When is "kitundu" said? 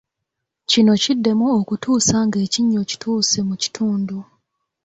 3.61-4.17